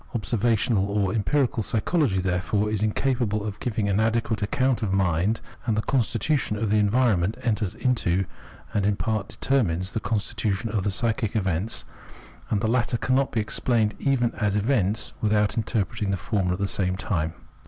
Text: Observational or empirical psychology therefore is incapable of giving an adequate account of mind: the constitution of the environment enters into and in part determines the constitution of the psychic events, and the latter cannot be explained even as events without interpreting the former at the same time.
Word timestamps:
Observational 0.15 0.87
or 0.89 1.13
empirical 1.13 1.61
psychology 1.61 2.19
therefore 2.21 2.71
is 2.71 2.81
incapable 2.81 3.45
of 3.45 3.59
giving 3.59 3.87
an 3.87 3.99
adequate 3.99 4.41
account 4.41 4.81
of 4.81 4.91
mind: 4.91 5.41
the 5.67 5.79
constitution 5.79 6.57
of 6.57 6.71
the 6.71 6.77
environment 6.77 7.37
enters 7.43 7.75
into 7.75 8.25
and 8.73 8.87
in 8.87 8.95
part 8.95 9.27
determines 9.27 9.93
the 9.93 9.99
constitution 9.99 10.71
of 10.71 10.83
the 10.83 10.89
psychic 10.89 11.35
events, 11.35 11.85
and 12.49 12.61
the 12.61 12.67
latter 12.67 12.97
cannot 12.97 13.31
be 13.31 13.39
explained 13.41 13.93
even 13.99 14.33
as 14.37 14.55
events 14.55 15.13
without 15.21 15.55
interpreting 15.55 16.09
the 16.09 16.17
former 16.17 16.53
at 16.53 16.59
the 16.59 16.67
same 16.67 16.95
time. 16.95 17.35